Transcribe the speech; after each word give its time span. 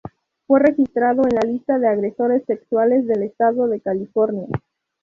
Fue 0.47 0.59
registrado 0.59 1.21
en 1.27 1.35
la 1.35 1.41
lista 1.41 1.77
de 1.77 1.87
agresores 1.87 2.43
sexuales 2.47 3.05
del 3.05 3.21
Estado 3.21 3.67
de 3.67 3.81
California. 3.81 4.47